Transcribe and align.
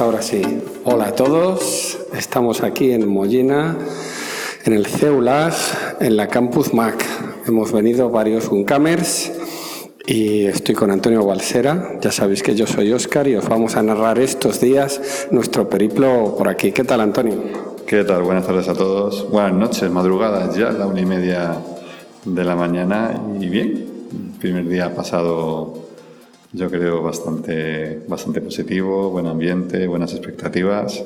Ahora 0.00 0.22
sí. 0.22 0.40
Hola 0.84 1.08
a 1.08 1.14
todos. 1.14 1.98
Estamos 2.14 2.62
aquí 2.62 2.90
en 2.90 3.06
Mollina, 3.06 3.76
en 4.64 4.72
el 4.72 4.86
CEULAG, 4.86 5.52
en 6.00 6.16
la 6.16 6.26
Campus 6.26 6.72
Mac. 6.72 7.04
Hemos 7.46 7.70
venido 7.70 8.08
varios 8.08 8.48
Uncamers 8.48 9.30
y 10.06 10.46
estoy 10.46 10.74
con 10.74 10.90
Antonio 10.90 11.26
Balsera. 11.26 11.98
Ya 12.00 12.10
sabéis 12.12 12.42
que 12.42 12.54
yo 12.54 12.66
soy 12.66 12.90
Oscar 12.94 13.28
y 13.28 13.36
os 13.36 13.46
vamos 13.46 13.76
a 13.76 13.82
narrar 13.82 14.18
estos 14.18 14.58
días 14.58 15.28
nuestro 15.32 15.68
periplo 15.68 16.34
por 16.34 16.48
aquí. 16.48 16.72
¿Qué 16.72 16.84
tal, 16.84 17.02
Antonio? 17.02 17.34
¿Qué 17.86 18.02
tal? 18.02 18.22
Buenas 18.22 18.46
tardes 18.46 18.68
a 18.68 18.74
todos. 18.74 19.30
Buenas 19.30 19.52
noches, 19.52 19.90
madrugadas 19.90 20.56
ya, 20.56 20.70
la 20.72 20.86
una 20.86 21.00
y 21.02 21.04
media 21.04 21.58
de 22.24 22.42
la 22.42 22.56
mañana. 22.56 23.20
Y 23.38 23.50
bien, 23.50 23.86
primer 24.40 24.66
día 24.66 24.94
pasado 24.94 25.89
yo 26.52 26.68
creo 26.68 27.02
bastante, 27.02 28.02
bastante 28.08 28.40
positivo, 28.40 29.10
buen 29.10 29.26
ambiente, 29.26 29.86
buenas 29.86 30.12
expectativas 30.12 31.04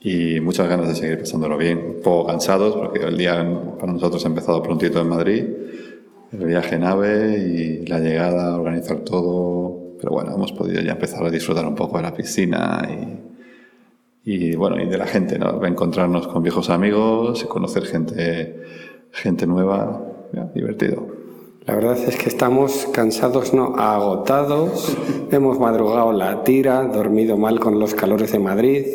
y 0.00 0.40
muchas 0.40 0.68
ganas 0.68 0.88
de 0.88 0.94
seguir 0.94 1.18
pasándolo 1.20 1.56
bien. 1.56 1.78
Un 1.96 2.02
poco 2.02 2.26
cansados 2.26 2.76
porque 2.76 3.00
el 3.00 3.16
día 3.16 3.34
para 3.78 3.92
nosotros 3.92 4.24
ha 4.24 4.28
empezado 4.28 4.62
prontito 4.62 5.00
en 5.00 5.08
Madrid, 5.08 5.44
el 6.32 6.44
viaje 6.44 6.76
en 6.76 6.84
AVE 6.84 7.38
y 7.38 7.86
la 7.86 7.98
llegada, 7.98 8.56
organizar 8.56 8.98
todo. 8.98 9.96
Pero 9.98 10.12
bueno, 10.12 10.34
hemos 10.34 10.52
podido 10.52 10.82
ya 10.82 10.92
empezar 10.92 11.24
a 11.24 11.30
disfrutar 11.30 11.66
un 11.66 11.74
poco 11.74 11.96
de 11.96 12.02
la 12.02 12.14
piscina 12.14 12.86
y, 14.24 14.50
y 14.50 14.54
bueno, 14.54 14.80
y 14.80 14.86
de 14.86 14.98
la 14.98 15.06
gente, 15.06 15.38
¿no? 15.38 15.64
Encontrarnos 15.64 16.28
con 16.28 16.42
viejos 16.42 16.68
amigos, 16.68 17.44
conocer 17.44 17.84
gente, 17.86 18.60
gente 19.12 19.46
nueva, 19.46 20.04
divertido. 20.54 21.17
La 21.68 21.74
verdad 21.74 21.98
es 21.98 22.16
que 22.16 22.30
estamos 22.30 22.88
cansados, 22.94 23.52
no, 23.52 23.74
agotados. 23.76 24.96
Hemos 25.30 25.58
madrugado 25.58 26.12
la 26.12 26.42
tira, 26.42 26.82
dormido 26.84 27.36
mal 27.36 27.60
con 27.60 27.78
los 27.78 27.94
calores 27.94 28.32
de 28.32 28.38
Madrid. 28.38 28.86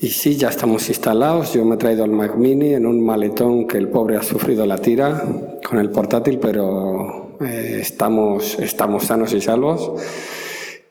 Y 0.00 0.08
sí, 0.08 0.36
ya 0.36 0.48
estamos 0.48 0.88
instalados. 0.88 1.52
Yo 1.52 1.66
me 1.66 1.74
he 1.74 1.78
traído 1.78 2.06
el 2.06 2.10
Mac 2.10 2.36
Mini 2.36 2.72
en 2.72 2.86
un 2.86 3.04
maletón 3.04 3.66
que 3.66 3.76
el 3.76 3.88
pobre 3.88 4.16
ha 4.16 4.22
sufrido 4.22 4.64
la 4.64 4.78
tira 4.78 5.22
con 5.68 5.78
el 5.78 5.90
portátil, 5.90 6.38
pero 6.38 7.36
eh, 7.42 7.80
estamos, 7.82 8.58
estamos 8.58 9.04
sanos 9.04 9.34
y 9.34 9.42
salvos. 9.42 9.92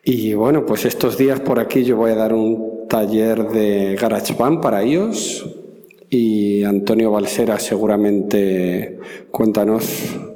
Y 0.03 0.35
bueno, 0.35 0.63
pues 0.63 0.85
estos 0.85 1.17
días 1.17 1.39
por 1.39 1.59
aquí 1.59 1.85
yo 1.85 1.97
voy 1.97 2.11
a 2.11 2.15
dar 2.15 2.33
un 2.33 2.85
taller 2.87 3.49
de 3.49 3.97
GarageBand 3.99 4.61
para 4.61 4.83
ellos. 4.83 5.43
Y 6.07 6.63
Antonio 6.65 7.09
Balsera 7.09 7.57
seguramente 7.57 8.99
cuéntanos 9.31 10.26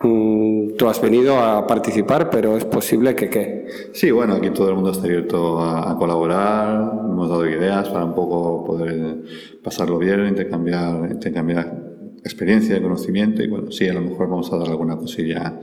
tú 0.00 0.88
has 0.88 1.00
venido 1.00 1.38
a 1.38 1.66
participar, 1.66 2.30
pero 2.30 2.56
es 2.56 2.64
posible 2.64 3.14
que 3.14 3.28
qué. 3.28 3.66
Sí, 3.92 4.10
bueno, 4.10 4.34
aquí 4.34 4.50
todo 4.50 4.68
el 4.68 4.76
mundo 4.76 4.92
está 4.92 5.06
abierto 5.06 5.60
a, 5.60 5.96
colaborar, 5.98 6.92
hemos 7.04 7.28
dado 7.28 7.48
ideas 7.48 7.88
para 7.88 8.04
un 8.04 8.14
poco 8.14 8.64
poder 8.64 9.22
pasarlo 9.62 9.98
bien, 9.98 10.26
intercambiar, 10.26 11.10
intercambiar 11.10 11.88
experiencia 12.22 12.76
y 12.76 12.82
conocimiento. 12.82 13.42
Y 13.42 13.48
bueno, 13.48 13.72
sí, 13.72 13.88
a 13.88 13.94
lo 13.94 14.02
mejor 14.02 14.28
vamos 14.28 14.52
a 14.52 14.56
dar 14.56 14.68
alguna 14.68 14.96
cosilla 14.96 15.60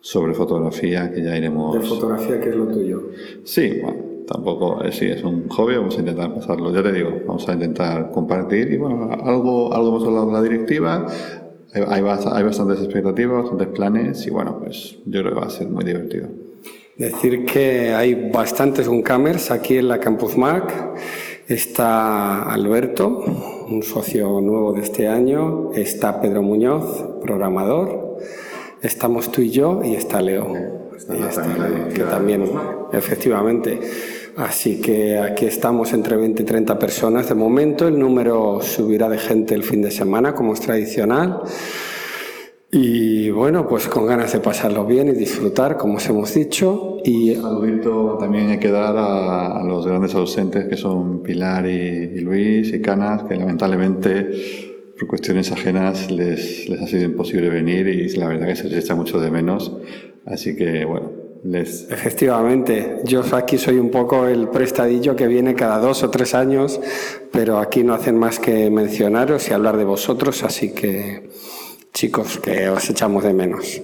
sobre 0.00 0.34
fotografía 0.34 1.12
que 1.12 1.22
ya 1.22 1.36
iremos... 1.36 1.74
¿De 1.74 1.86
fotografía 1.86 2.40
qué 2.40 2.50
es 2.50 2.56
lo 2.56 2.66
tuyo? 2.66 3.10
Sí, 3.44 3.80
bueno, 3.82 4.02
tampoco, 4.26 4.82
eh, 4.84 4.92
sí, 4.92 5.06
es 5.06 5.22
un 5.22 5.48
hobby, 5.48 5.76
vamos 5.76 5.96
a 5.96 6.00
intentar 6.00 6.34
pasarlo, 6.34 6.72
ya 6.72 6.82
te 6.82 6.92
digo, 6.92 7.10
vamos 7.26 7.48
a 7.48 7.52
intentar 7.52 8.10
compartir 8.10 8.72
y 8.72 8.76
bueno, 8.76 9.10
algo, 9.12 9.72
algo 9.72 9.88
hemos 9.88 10.04
hablado 10.04 10.28
en 10.28 10.32
la 10.34 10.42
directiva, 10.42 11.06
hay, 11.74 12.02
bastantes 12.02 12.80
expectativas, 12.80 13.42
bastantes 13.42 13.68
planes 13.68 14.26
y 14.26 14.30
bueno, 14.30 14.58
pues 14.58 14.96
yo 15.06 15.20
creo 15.20 15.34
que 15.34 15.40
va 15.40 15.46
a 15.46 15.50
ser 15.50 15.68
muy 15.68 15.84
divertido. 15.84 16.28
Decir 16.96 17.46
que 17.46 17.94
hay 17.94 18.30
bastantes 18.30 18.86
uncamers 18.86 19.50
aquí 19.50 19.78
en 19.78 19.88
la 19.88 19.98
Campus 19.98 20.36
Mac. 20.36 20.72
Está 21.48 22.42
Alberto, 22.42 23.24
un 23.68 23.82
socio 23.82 24.40
nuevo 24.40 24.72
de 24.74 24.82
este 24.82 25.08
año. 25.08 25.72
Está 25.74 26.20
Pedro 26.20 26.42
Muñoz, 26.42 27.04
programador. 27.22 28.18
Estamos 28.82 29.32
tú 29.32 29.40
y 29.40 29.50
yo 29.50 29.80
y 29.82 29.94
está 29.94 30.20
Leo. 30.20 30.52
que 31.94 32.02
también, 32.02 32.44
efectivamente. 32.92 33.80
Así 34.36 34.80
que 34.80 35.18
aquí 35.18 35.44
estamos 35.44 35.92
entre 35.92 36.16
20 36.16 36.42
y 36.42 36.46
30 36.46 36.78
personas 36.78 37.28
de 37.28 37.34
momento. 37.34 37.86
El 37.86 37.98
número 37.98 38.60
subirá 38.62 39.08
de 39.08 39.18
gente 39.18 39.54
el 39.54 39.62
fin 39.62 39.82
de 39.82 39.90
semana, 39.90 40.34
como 40.34 40.54
es 40.54 40.60
tradicional. 40.60 41.42
Y 42.70 43.28
bueno, 43.28 43.68
pues 43.68 43.86
con 43.88 44.06
ganas 44.06 44.32
de 44.32 44.40
pasarlo 44.40 44.86
bien 44.86 45.08
y 45.08 45.12
disfrutar, 45.12 45.76
como 45.76 45.96
os 45.96 46.08
hemos 46.08 46.32
dicho. 46.32 46.96
Y 47.04 47.36
un 47.36 47.42
saludito 47.42 48.16
también 48.18 48.48
hay 48.48 48.58
que 48.58 48.70
dar 48.70 48.94
a, 48.96 49.62
los 49.64 49.86
grandes 49.86 50.14
ausentes 50.14 50.64
que 50.64 50.78
son 50.78 51.22
Pilar 51.22 51.66
y, 51.66 52.18
Luis 52.20 52.72
y 52.72 52.80
Canas, 52.80 53.24
que 53.24 53.36
lamentablemente 53.36 54.30
por 54.98 55.08
cuestiones 55.08 55.52
ajenas 55.52 56.10
les, 56.10 56.70
les 56.70 56.80
ha 56.80 56.86
sido 56.86 57.04
imposible 57.04 57.50
venir 57.50 57.88
y 57.88 58.08
la 58.16 58.28
verdad 58.28 58.46
que 58.46 58.56
se 58.56 58.68
les 58.68 58.84
echa 58.84 58.94
mucho 58.94 59.20
de 59.20 59.30
menos. 59.30 59.76
Así 60.24 60.56
que 60.56 60.86
bueno, 60.86 61.21
Efectivamente, 61.44 63.00
yo 63.04 63.22
aquí 63.32 63.58
soy 63.58 63.78
un 63.78 63.90
poco 63.90 64.26
el 64.26 64.48
prestadillo 64.48 65.16
que 65.16 65.26
viene 65.26 65.54
cada 65.54 65.78
dos 65.78 66.04
o 66.04 66.10
tres 66.10 66.34
años, 66.34 66.80
pero 67.32 67.58
aquí 67.58 67.82
no 67.82 67.94
hacen 67.94 68.16
más 68.16 68.38
que 68.38 68.70
mencionaros 68.70 69.48
y 69.48 69.52
hablar 69.52 69.76
de 69.76 69.84
vosotros, 69.84 70.44
así 70.44 70.72
que 70.72 71.30
chicos, 71.92 72.38
que 72.38 72.68
os 72.68 72.88
echamos 72.88 73.24
de 73.24 73.34
menos. 73.34 73.82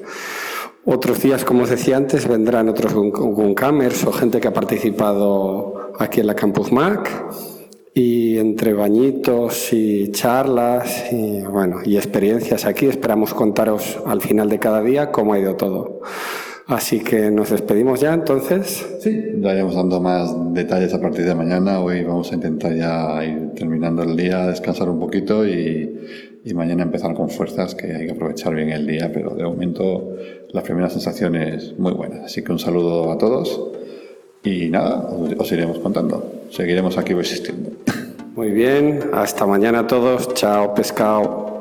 Otros 0.84 1.20
días, 1.20 1.44
como 1.44 1.64
os 1.64 1.70
decía 1.70 1.96
antes, 1.96 2.28
vendrán 2.28 2.68
otros 2.68 2.94
Guncamers 2.94 4.04
o 4.04 4.12
gente 4.12 4.40
que 4.40 4.48
ha 4.48 4.54
participado 4.54 5.92
aquí 5.98 6.20
en 6.20 6.28
la 6.28 6.36
Campus 6.36 6.70
Mac 6.70 7.10
y 7.92 8.38
entre 8.38 8.72
bañitos 8.72 9.72
y 9.72 10.12
charlas 10.12 11.12
y 11.12 11.42
bueno 11.42 11.80
y 11.84 11.96
experiencias 11.96 12.64
aquí 12.64 12.86
esperamos 12.86 13.34
contaros 13.34 13.98
al 14.06 14.20
final 14.20 14.48
de 14.48 14.60
cada 14.60 14.82
día 14.82 15.10
cómo 15.10 15.32
ha 15.32 15.38
ido 15.40 15.56
todo. 15.56 16.00
Así 16.68 17.00
que 17.00 17.30
nos 17.30 17.48
despedimos 17.48 17.98
ya 17.98 18.12
entonces. 18.12 18.86
Sí, 19.00 19.40
ya 19.40 19.54
iremos 19.54 19.74
dando 19.74 20.02
más 20.02 20.30
detalles 20.52 20.92
a 20.92 21.00
partir 21.00 21.24
de 21.24 21.34
mañana. 21.34 21.80
Hoy 21.80 22.04
vamos 22.04 22.30
a 22.30 22.34
intentar 22.34 22.74
ya 22.74 23.24
ir 23.24 23.54
terminando 23.54 24.02
el 24.02 24.14
día, 24.14 24.46
descansar 24.46 24.90
un 24.90 25.00
poquito 25.00 25.46
y, 25.46 25.98
y 26.44 26.52
mañana 26.52 26.82
empezar 26.82 27.14
con 27.14 27.30
fuerzas, 27.30 27.74
que 27.74 27.94
hay 27.94 28.04
que 28.04 28.12
aprovechar 28.12 28.54
bien 28.54 28.68
el 28.68 28.86
día, 28.86 29.10
pero 29.10 29.30
de 29.30 29.44
momento 29.44 30.14
las 30.50 30.62
primeras 30.62 30.92
sensaciones 30.92 31.74
muy 31.78 31.92
buenas. 31.92 32.26
Así 32.26 32.42
que 32.42 32.52
un 32.52 32.58
saludo 32.58 33.10
a 33.12 33.16
todos 33.16 33.72
y 34.44 34.68
nada, 34.68 35.08
os 35.38 35.50
iremos 35.50 35.78
contando. 35.78 36.42
Seguiremos 36.50 36.98
aquí 36.98 37.14
existiendo. 37.14 37.70
Muy 38.36 38.50
bien, 38.50 39.00
hasta 39.14 39.46
mañana 39.46 39.80
a 39.80 39.86
todos. 39.86 40.34
Chao, 40.34 40.74
pescado. 40.74 41.57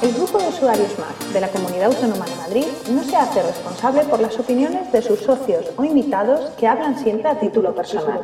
El 0.00 0.14
grupo 0.14 0.38
de 0.38 0.48
usuarios 0.48 0.96
MAC 0.96 1.32
de 1.32 1.40
la 1.40 1.48
Comunidad 1.48 1.86
Autónoma 1.86 2.24
de 2.24 2.36
Madrid 2.36 2.66
no 2.92 3.02
se 3.02 3.16
hace 3.16 3.42
responsable 3.42 4.04
por 4.04 4.20
las 4.20 4.38
opiniones 4.38 4.92
de 4.92 5.02
sus 5.02 5.18
socios 5.18 5.66
o 5.76 5.82
invitados 5.82 6.50
que 6.50 6.68
hablan 6.68 6.96
siempre 6.96 7.28
a 7.28 7.40
título 7.40 7.74
personal. 7.74 8.22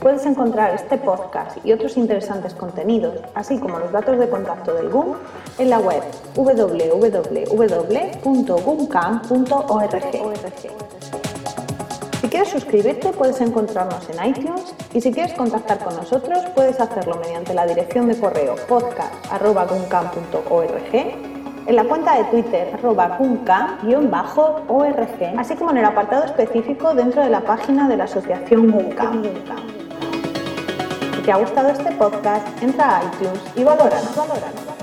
Puedes 0.00 0.26
encontrar 0.26 0.74
este 0.74 0.98
podcast 0.98 1.64
y 1.64 1.72
otros 1.72 1.96
interesantes 1.96 2.52
contenidos, 2.54 3.20
así 3.34 3.60
como 3.60 3.78
los 3.78 3.92
datos 3.92 4.18
de 4.18 4.28
contacto 4.28 4.74
del 4.74 4.88
GUM, 4.88 5.14
en 5.58 5.70
la 5.70 5.78
web 5.78 6.02
www.gumcam.org. 6.34 7.46
Si 12.20 12.28
quieres 12.28 12.48
suscribirte 12.48 13.12
puedes 13.12 13.40
encontrarnos 13.40 14.08
en 14.10 14.28
iTunes 14.28 14.74
y 14.92 15.00
si 15.00 15.12
quieres 15.12 15.32
contactar 15.34 15.78
con 15.78 15.94
nosotros 15.96 16.40
puedes 16.54 16.78
hacerlo 16.80 17.16
mediante 17.16 17.54
la 17.54 17.66
dirección 17.66 18.08
de 18.08 18.18
correo 18.18 18.56
podcast.guncam.org 18.68 21.36
en 21.66 21.74
la 21.74 21.84
cuenta 21.84 22.16
de 22.16 22.24
Twitter 22.24 22.70
arroba 22.74 23.18
org 24.68 25.34
así 25.36 25.56
como 25.56 25.70
en 25.72 25.78
el 25.78 25.84
apartado 25.84 26.24
específico 26.24 26.94
dentro 26.94 27.22
de 27.22 27.30
la 27.30 27.40
página 27.40 27.88
de 27.88 27.96
la 27.96 28.04
asociación 28.04 28.70
GUNCAM. 28.70 29.24
Si 31.16 31.22
te 31.22 31.32
ha 31.32 31.36
gustado 31.36 31.68
este 31.68 31.90
podcast, 31.92 32.46
entra 32.62 32.98
a 32.98 33.04
iTunes 33.04 33.40
y 33.56 33.64
valóranos. 33.64 34.14
valóranos. 34.14 34.75